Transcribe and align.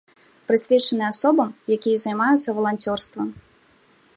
Прысвечаны 0.47 1.03
асобам, 1.11 1.49
якія 1.75 1.97
займаюцца 2.05 2.49
валанцёрствам. 2.61 3.27